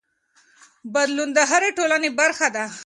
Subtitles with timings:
[0.93, 2.65] بدلون د هرې ټولنې برخه ده.